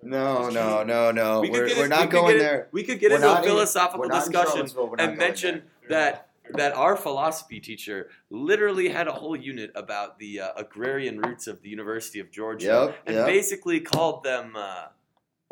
[0.00, 1.40] No, no, no, no.
[1.40, 2.68] We could We're, we're it- not we going get there.
[2.70, 5.88] We could get We're into a philosophical in discussion Charlottesville, we're not and mention there.
[5.88, 6.22] That enough,
[6.56, 11.62] that our philosophy teacher literally had a whole unit about the uh, agrarian roots of
[11.62, 13.26] the University of Georgia, Yep, and yep.
[13.26, 14.86] basically called them uh,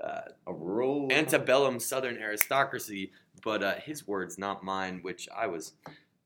[0.02, 3.12] uh, A rural antebellum Southern aristocracy.
[3.44, 5.74] But uh, his words, not mine, which I was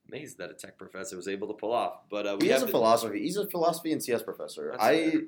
[0.09, 2.01] amazed that a tech professor was able to pull off.
[2.09, 3.21] But uh, we He has a philosophy.
[3.21, 4.75] He's a philosophy and CS professor.
[4.79, 5.23] I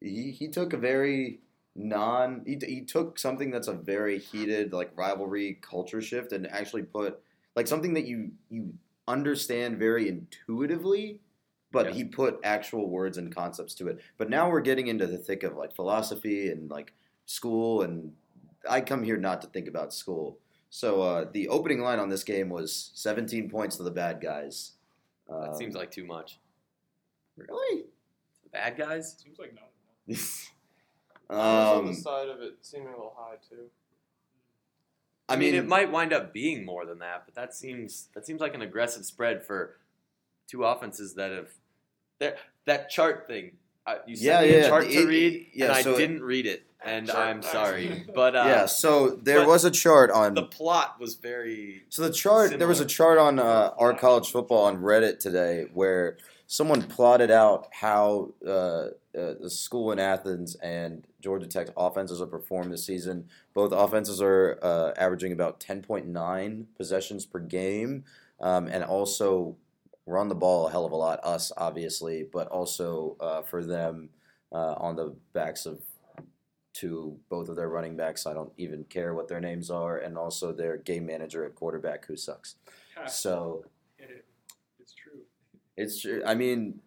[0.00, 1.40] he, he took a very
[1.76, 6.82] non he, he took something that's a very heated like rivalry culture shift and actually
[6.82, 7.20] put
[7.54, 8.74] like something that you you
[9.10, 11.20] understand very intuitively
[11.72, 11.92] but Yeah.
[11.92, 15.42] he put actual words and concepts to it but now we're getting into the thick
[15.42, 16.92] of like philosophy and like
[17.26, 18.12] school and
[18.68, 20.38] i come here not to think about school
[20.72, 24.72] so uh, the opening line on this game was 17 points to the bad guys
[25.28, 26.38] that Um, seems like too much.
[27.36, 27.84] really
[28.44, 29.16] The bad guys.
[29.22, 29.70] Seems like not
[30.08, 30.50] enough.
[31.30, 33.64] I was on um, the side of it seeming a little high too.
[35.30, 38.40] I mean, it might wind up being more than that, but that seems that seems
[38.40, 39.76] like an aggressive spread for
[40.48, 41.48] two offenses that have
[42.18, 43.52] that that chart thing.
[43.86, 45.94] Uh, you sent Yeah, me a yeah, chart to it- read, yeah, and I so
[45.94, 47.52] it- didn't read it, and Chart I'm facts.
[47.52, 48.06] sorry.
[48.14, 50.34] But uh, yeah, so there was a chart on.
[50.34, 51.84] the plot was very.
[51.88, 55.66] so the chart, there was a chart on uh, our college football on Reddit today
[55.72, 58.32] where someone plotted out how
[59.18, 63.28] uh, the school in Athens and Georgia Tech's offenses have performed this season.
[63.54, 68.04] Both offenses are uh, averaging about 10.9 possessions per game,
[68.40, 69.56] um, and also
[70.06, 71.20] run the ball a hell of a lot.
[71.24, 74.10] Us, obviously, but also uh, for them
[74.52, 75.80] uh, on the backs of
[76.72, 78.26] to both of their running backs.
[78.26, 82.06] I don't even care what their names are, and also their game manager at quarterback
[82.06, 82.56] who sucks.
[83.08, 83.64] So
[84.78, 85.20] it's true.
[85.74, 86.80] it's tr- I mean,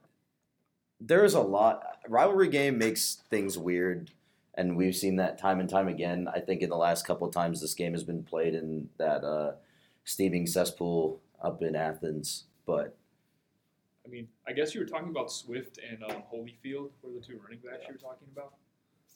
[1.05, 1.83] there's a lot.
[2.07, 4.11] Rivalry game makes things weird,
[4.55, 6.27] and we've seen that time and time again.
[6.33, 9.23] I think in the last couple of times this game has been played in that
[9.23, 9.53] uh,
[10.05, 12.95] steaming cesspool up in Athens, but
[14.05, 17.39] I mean, I guess you were talking about Swift and um, Holyfield were the two
[17.41, 18.53] running backs you were talking about.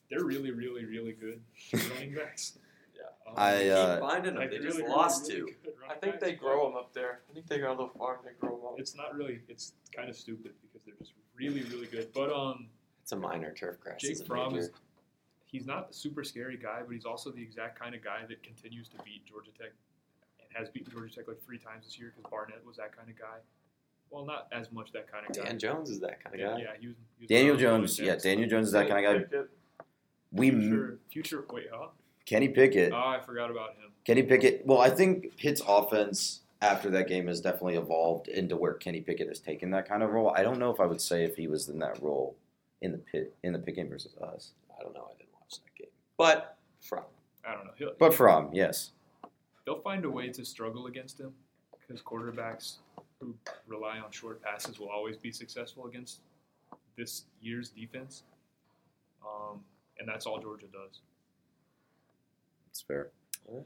[0.09, 1.41] They're really, really, really good
[1.91, 2.57] running backs.
[2.95, 3.03] Yeah.
[3.27, 4.41] Um, I, Keep uh, finding them.
[4.41, 5.55] like They really, just really, lost really two.
[5.63, 7.19] good I think they grow them up there.
[7.29, 8.19] I think they got a little farm.
[8.23, 8.75] They grow them up.
[8.77, 9.39] It's not really.
[9.49, 12.11] It's kind of stupid because they're just really, really good.
[12.13, 12.67] But um,
[13.03, 14.01] It's a minor turf crash.
[14.01, 14.71] Jake It's Fromm is
[15.45, 18.43] he's not a super scary guy, but he's also the exact kind of guy that
[18.43, 19.71] continues to beat Georgia Tech
[20.39, 23.09] and has beaten Georgia Tech like three times this year because Barnett was that kind
[23.09, 23.37] of guy.
[24.09, 25.43] Well, not as much that kind of guy.
[25.43, 26.61] Dan Jones is that kind of guy.
[26.61, 28.23] yeah, he was, he was Daniel Jones, really yeah, fast.
[28.23, 29.37] Daniel Jones is that kind of guy.
[30.31, 31.45] We Future, future.
[31.51, 31.87] Wait, huh?
[32.25, 32.91] Kenny Pickett.
[32.91, 33.91] Oh, I forgot about him.
[34.03, 34.65] Kenny Pickett.
[34.65, 39.27] Well, I think Pitt's offense after that game has definitely evolved into where Kenny Pickett
[39.27, 40.33] has taken that kind of role.
[40.35, 42.35] I don't know if I would say if he was in that role
[42.81, 44.51] in the pit in the Pitt game versus us.
[44.77, 45.07] I don't know.
[45.09, 47.03] I didn't watch that game, but from
[47.47, 47.71] I don't know.
[47.77, 48.91] He'll, But from yes,
[49.65, 51.33] they'll find a way to struggle against him
[51.79, 52.77] because quarterbacks
[53.19, 53.33] who
[53.67, 56.19] rely on short passes will always be successful against
[56.97, 58.23] this year's defense.
[59.23, 59.61] Um,
[59.99, 61.01] and that's all Georgia does.
[62.67, 63.09] That's fair.
[63.47, 63.65] Alright.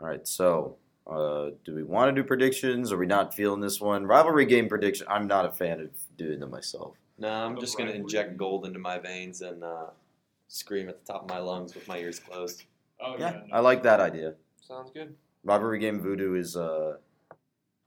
[0.00, 0.76] All right, so
[1.08, 2.92] uh, do we want to do predictions?
[2.92, 4.06] Are we not feeling this one?
[4.06, 5.06] Rivalry game prediction.
[5.08, 6.96] I'm not a fan of doing them myself.
[7.18, 9.86] No, I'm just gonna inject gold into my veins and uh,
[10.48, 12.64] scream at the top of my lungs with my ears closed.
[13.00, 13.42] Oh Yeah, no.
[13.52, 14.34] I like that idea.
[14.60, 15.14] Sounds good.
[15.44, 16.96] Rivalry game voodoo is uh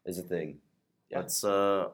[0.06, 0.58] is a thing.
[1.10, 1.20] Yeah.
[1.20, 1.90] Let's uh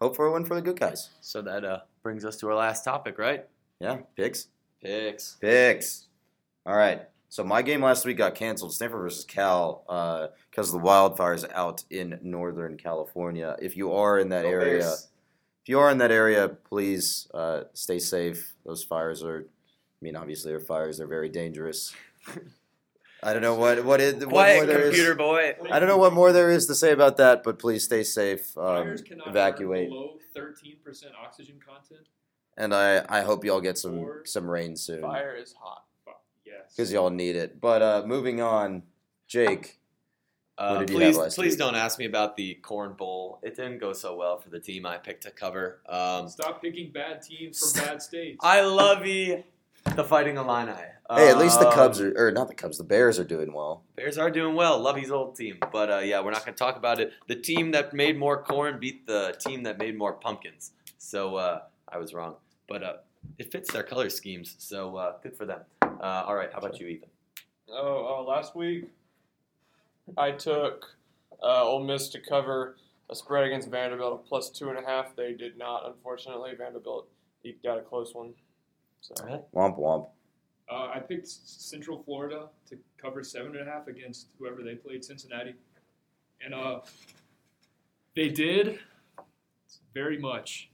[0.00, 1.10] hope for a win for the good guys.
[1.20, 3.46] So that uh, brings us to our last topic, right?
[3.80, 4.48] Yeah, picks.
[4.82, 5.36] Picks.
[5.40, 6.06] Picks.
[6.64, 7.08] All right.
[7.30, 8.74] So my game last week got canceled.
[8.74, 9.84] Stanford versus Cal
[10.50, 13.56] because of the wildfires out in Northern California.
[13.62, 15.08] If you are in that Go area, Bears.
[15.62, 18.54] if you are in that area, please uh, stay safe.
[18.66, 20.98] Those fires are, I mean, obviously they're fires.
[20.98, 21.94] They're very dangerous.
[23.22, 24.84] I don't know what what is what more Quiet, there is.
[24.88, 25.54] computer boy.
[25.70, 28.56] I don't know what more there is to say about that, but please stay safe.
[28.56, 32.08] Um, Fires cannot evacuate, burn below 13% oxygen content.
[32.56, 35.02] and I I hope y'all get some Or- some rain soon.
[35.02, 35.84] Fire is hot.
[36.70, 36.88] Fuck, Yes.
[36.88, 37.60] because y'all need it.
[37.60, 38.82] But uh, moving on,
[39.26, 39.78] Jake.
[40.58, 41.58] Uh, did you please, have last please week?
[41.58, 43.40] don't ask me about the Corn Bowl.
[43.42, 45.80] It didn't go so well for the team I picked to cover.
[45.88, 48.36] Um, Stop picking bad teams from bad states.
[48.42, 49.42] I love you,
[49.96, 50.72] the Fighting Illini.
[51.08, 53.54] Hey, at least the Um, Cubs are, or not the Cubs, the Bears are doing
[53.54, 53.84] well.
[53.96, 54.78] Bears are doing well.
[54.78, 57.12] Lovey's old team, but uh, yeah, we're not going to talk about it.
[57.26, 60.72] The team that made more corn beat the team that made more pumpkins.
[60.98, 62.36] So uh, I was wrong,
[62.68, 62.92] but uh,
[63.38, 64.56] it fits their color schemes.
[64.58, 65.60] So uh, good for them.
[66.00, 67.08] Uh, all right, how about you, Ethan?
[67.70, 68.86] Oh, uh, last week
[70.16, 70.86] I took
[71.42, 72.76] uh, Ole Miss to cover
[73.10, 75.14] a spread against Vanderbilt of plus two and a half.
[75.14, 76.52] They did not, unfortunately.
[76.56, 77.08] Vanderbilt
[77.44, 78.32] eked out a close one.
[79.02, 79.42] So All right.
[79.54, 80.08] Womp womp.
[80.70, 85.04] Uh, I picked Central Florida to cover seven and a half against whoever they played,
[85.04, 85.54] Cincinnati,
[86.42, 86.80] and uh,
[88.14, 88.78] They did
[89.92, 90.69] very much.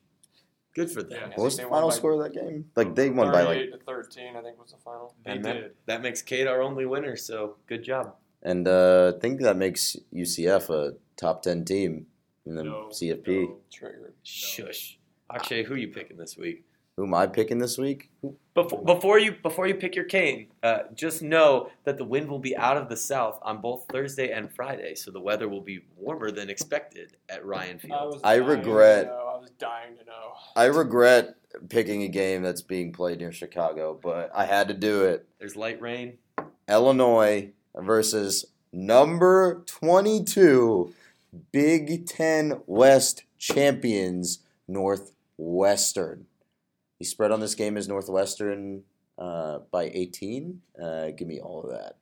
[0.77, 1.19] Good for them.
[1.31, 1.37] Yeah.
[1.37, 2.67] What was the final by score of that game?
[2.77, 5.15] Like they won by like, to 13, I think was the final.
[5.25, 5.57] They and did.
[5.57, 7.17] that, that makes Cade our only winner.
[7.17, 8.15] So good job.
[8.43, 12.07] and uh, I think that makes UCF a top ten team
[12.45, 13.27] in the No, CFP.
[13.49, 13.57] no.
[13.73, 14.13] Triggered.
[14.23, 14.99] Shush.
[15.33, 16.65] Akshay, who are you picking this week?
[16.97, 18.11] Who am I picking this week?
[18.55, 22.39] Before, before you before you pick your cane, uh, just know that the wind will
[22.39, 25.81] be out of the south on both Thursday and Friday, so the weather will be
[25.97, 28.15] warmer than expected at Ryan Field.
[28.15, 29.26] was I regret- To know.
[29.37, 30.33] I was dying to know.
[30.55, 31.35] I regret
[31.69, 35.29] picking a game that's being played near Chicago, but I had to do it.
[35.39, 36.17] There's light rain.
[36.67, 40.95] Illinois versus number 22
[41.53, 46.25] Big Ten West champions, Northwestern.
[46.99, 48.85] The spread on this game is Northwestern
[49.19, 50.63] uh, by 18.
[50.83, 51.97] Uh, give me all of that.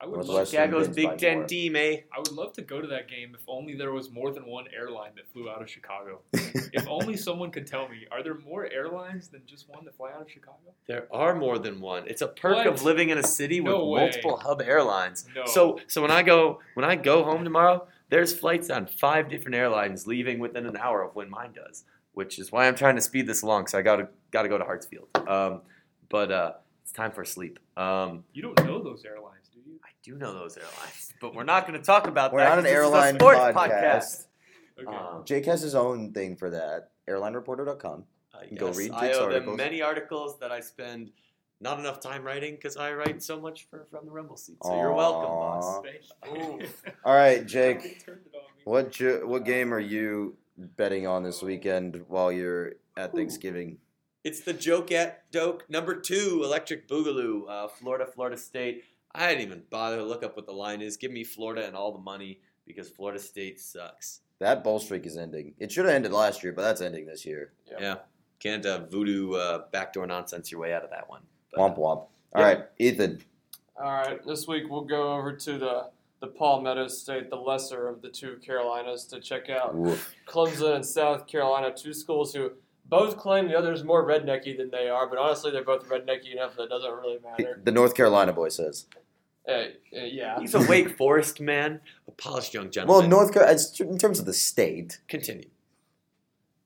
[0.00, 1.46] I would, love, Chicago's Big Ten more.
[1.48, 1.96] team, eh?
[2.14, 4.66] I would love to go to that game if only there was more than one
[4.72, 6.20] airline that flew out of Chicago.
[6.32, 10.12] if only someone could tell me, are there more airlines than just one that fly
[10.12, 10.72] out of Chicago?
[10.86, 12.04] There are more than one.
[12.06, 12.66] It's a perk What?
[12.68, 14.00] of living in a city No with way.
[14.02, 15.26] multiple hub airlines.
[15.34, 15.42] No.
[15.46, 19.56] So so when I go when I go home tomorrow, there's flights on five different
[19.56, 21.82] airlines leaving within an hour of when mine does,
[22.12, 23.66] which is why I'm trying to speed this along.
[23.66, 25.28] So I gotta gotta go to Hartsfield.
[25.28, 25.62] Um,
[26.08, 26.52] but uh,
[26.84, 27.58] it's time for sleep.
[27.76, 29.37] Um, You don't know those airlines,
[30.08, 30.18] do you?
[30.18, 32.48] Know those airlines, but we're not going to talk about We're that.
[32.50, 34.26] not an 'cause this is a airline sports podcast.
[34.80, 34.96] Okay.
[34.96, 36.90] Um, Jake has his own thing for that.
[37.08, 38.04] AirlineReporter.com.
[38.34, 39.46] Uh, can go read I Jake's owe articles.
[39.46, 41.10] them many articles that I spend
[41.60, 44.58] not enough time writing because I write so much for from the Rumble seat.
[44.62, 45.82] So you're welcome, boss.
[46.22, 46.68] Thank you.
[47.04, 47.80] All right, Jake.
[48.04, 48.62] turned it on me.
[48.64, 53.78] What ju- what game are you betting on this weekend while you're at Thanksgiving?
[54.22, 58.84] It's the joke at Doke number two, Electric Boogaloo, uh, Florida, Florida State.
[59.14, 60.96] I didn't even bother to look up what the line is.
[60.96, 64.20] Give me Florida and all the money because Florida State sucks.
[64.38, 65.54] That bowl streak is ending.
[65.58, 67.52] It should have ended last year, but that's ending this year.
[67.70, 67.80] Yep.
[67.80, 67.94] Yeah,
[68.38, 71.22] can't uh, voodoo uh, backdoor nonsense your way out of that one.
[71.52, 71.80] But, Womp womp.
[71.80, 72.42] All Yeah.
[72.42, 73.20] right, Ethan.
[73.76, 75.90] All right, this week we'll go over to the
[76.20, 80.12] the Palmetto State, the lesser of the two Carolinas, to check out Oof.
[80.26, 82.50] Clemson and South Carolina, two schools who
[82.88, 86.32] both claim the other is more rednecky than they are, but honestly, they're both rednecky
[86.32, 87.60] enough that it doesn't really matter.
[87.62, 88.86] The North Carolina boy says.
[89.46, 90.38] Uh, uh, yeah.
[90.40, 93.00] He's a Wake Forest man, a polished young gentleman.
[93.00, 93.08] Well.
[93.08, 95.48] North Carolina, in terms of the state, Continue.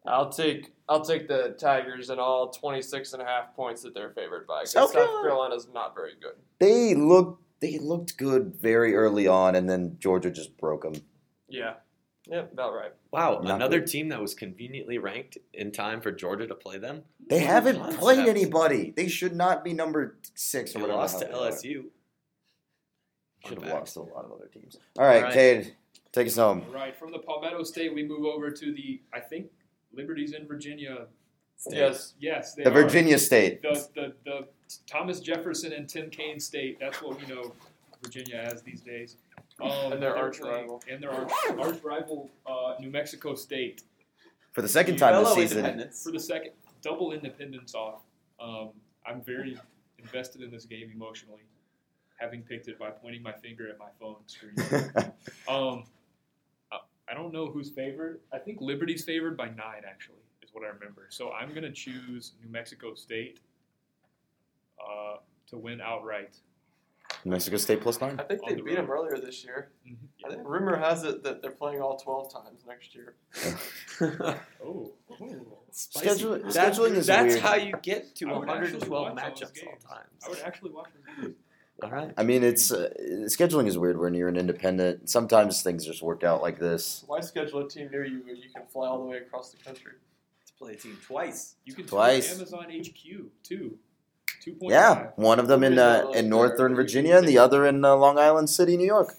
[0.04, 4.10] I'll take I'll take the Tigers and all 26 and a half points that they're
[4.10, 4.60] favored by.
[4.62, 6.34] 'cause South South Carolina- Carolina's not very good.
[6.58, 10.94] they look they looked good very early on, and then Georgia just broke them.
[11.48, 11.74] Yeah.
[12.28, 12.92] Yep, about right.
[13.10, 13.88] Wow, Not another good.
[13.88, 17.02] team that was conveniently ranked in time for Georgia to play them.
[17.28, 18.00] They What haven't concept.
[18.00, 18.92] played anybody.
[18.96, 20.98] They should not be number six or They whatever.
[21.00, 21.52] lost to hell they are.
[21.52, 21.84] LSU.
[23.46, 24.76] Should have lost to a lot of other teams.
[24.98, 25.32] All right, All right.
[25.32, 25.74] Cade,
[26.12, 26.62] take us home.
[26.68, 29.48] All right, from the Palmetto State, we move over to the, I think,
[29.92, 31.06] Liberties in Virginia.
[31.56, 31.76] State.
[31.76, 32.14] Yes.
[32.20, 32.72] Yes, they The are.
[32.72, 33.62] Virginia State.
[33.62, 34.48] The, the, the
[34.86, 36.78] Thomas Jefferson and Tim Kaine State.
[36.80, 37.52] That's what we know
[38.02, 39.16] Virginia as these days.
[39.62, 40.82] Um, And their arch rival.
[40.90, 43.82] And their arch, arch rival, uh, New Mexico State.
[44.52, 45.90] For the second time this Fellow season.
[46.04, 48.02] For the second, double independence off.
[48.40, 48.70] Um,
[49.06, 49.58] I'm very
[49.98, 51.42] invested in this game emotionally,
[52.16, 54.54] having picked it by pointing my finger at my phone screen.
[55.48, 55.84] Um,
[56.72, 58.20] I- I don't know who's favored.
[58.32, 61.06] I think Liberty's favored by nine, actually, is what I remember.
[61.10, 63.40] So I'm going to choose New Mexico State
[64.80, 65.16] uh,
[65.48, 66.36] to win outright.
[67.24, 68.18] Mexico State plus nine.
[68.18, 68.84] I think they the beat road.
[68.84, 69.70] them earlier this year.
[69.86, 69.96] Mhm.
[70.24, 73.14] I think rumor has it that they're playing all 12 times next year.
[74.64, 74.92] Oh.
[75.70, 76.08] Spicy.
[76.08, 77.40] Schedule- That's- scheduling is That's weird.
[77.40, 80.08] how you get to I would actually 112 watch all those matchups all times.
[80.24, 80.88] I would actually watch
[81.22, 81.32] those.
[81.82, 82.12] All right.
[82.16, 82.90] I mean, it's uh,
[83.26, 85.08] scheduling is weird when you're an independent.
[85.10, 87.04] Sometimes things just work out like this.
[87.06, 89.62] Why schedule a team near you where you can fly all the way across the
[89.62, 89.92] country?
[90.40, 91.56] Let's play a team twice.
[91.64, 92.34] You can Twice.
[92.36, 93.78] Amazon HQ, too.
[94.44, 94.56] 2.5.
[94.62, 98.18] Yeah, one of them in uh, in Northern Virginia and the other in uh, Long
[98.18, 99.14] Island City, New York.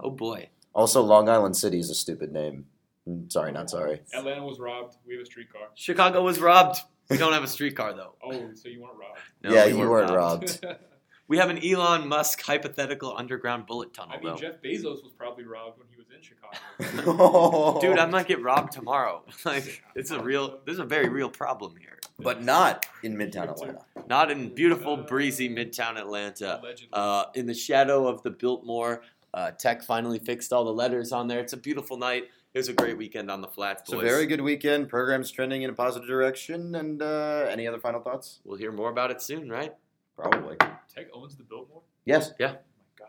[0.00, 0.48] Oh boy.
[0.74, 2.66] Also, Long Island City is a stupid name.
[3.08, 4.00] Mm, Sorry, not sorry.
[4.14, 4.96] Atlanta was robbed.
[5.06, 5.68] We have a streetcar.
[5.74, 6.78] Chicago was robbed.
[7.10, 8.14] We don't have a streetcar though.
[8.24, 9.18] Oh, so you weren't robbed.
[9.42, 10.64] No, yeah, we you weren't robbed.
[11.28, 14.36] We have an Elon Musk hypothetical underground bullet tunnel I mean, though.
[14.36, 17.80] Jeff Bezos was probably robbed when he was in Chicago.
[17.80, 19.22] Dude, I might get robbed tomorrow.
[19.46, 20.58] like, it's a real.
[20.66, 21.98] There's a very real problem here.
[22.22, 23.84] But not in Midtown Atlanta.
[24.08, 26.62] Not in beautiful, breezy Midtown Atlanta.
[26.92, 29.02] Uh, in the shadow of the Biltmore,
[29.34, 31.40] uh, Tech finally fixed all the letters on there.
[31.40, 32.24] It's a beautiful night.
[32.54, 34.90] It was a great weekend on the flats, It's a very good weekend.
[34.90, 36.74] Program's trending in a positive direction.
[36.74, 38.40] And uh, any other final thoughts?
[38.44, 39.74] We'll hear more about it soon, right?
[40.16, 40.56] Probably.
[40.94, 41.80] Tech owns the Biltmore.
[42.04, 42.32] Yes.
[42.38, 42.48] Yeah.
[42.48, 43.08] Oh my God.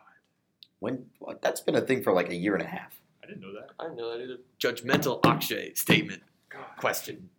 [0.80, 3.01] When well, that's been a thing for like a year and a half.
[3.22, 3.72] I didn't know that.
[3.78, 4.38] I didn't know that either.
[4.59, 6.24] Judgmental Akshay statement.
[6.49, 7.30] God, Question.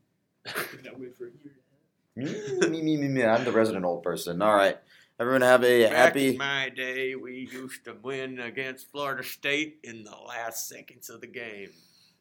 [0.44, 1.56] been that way for a year.
[2.16, 2.24] Me,
[2.68, 3.24] me, me, me, me.
[3.24, 4.40] I'm the resident old person.
[4.42, 4.78] All right.
[5.18, 6.30] Everyone have a Back happy.
[6.30, 11.20] in my day, we used to win against Florida State in the last seconds of
[11.20, 11.70] the game.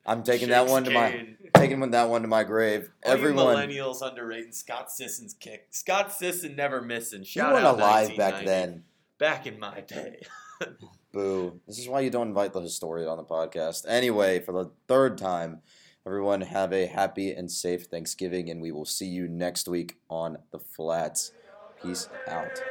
[0.06, 2.92] I'm taking that one to my taking that one to my grave.
[3.06, 5.68] All you Everyone, millennials underrating Scott Sisson's kick.
[5.72, 7.20] Scott Sisson never missing.
[7.20, 8.84] you Shout weren't out alive back then.
[9.18, 10.22] Back in my day.
[11.14, 11.60] Boo.
[11.68, 13.86] This is why you don't invite the historian on the podcast.
[13.88, 15.62] Anyway, for the third time,
[16.06, 20.38] everyone have a happy and safe Thanksgiving, and we will see you next week on
[20.52, 21.32] the flats.
[21.82, 22.62] Peace out.